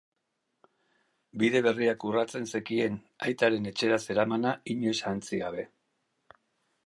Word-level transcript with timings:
Bide 1.41 1.59
berriak 1.65 2.05
urratzen 2.11 2.47
zekien, 2.59 2.97
aitaren 3.27 3.69
etxera 3.73 4.01
zeramana 4.07 4.53
inoiz 4.77 4.99
ahantzi 5.01 5.43
gabe. 5.45 5.69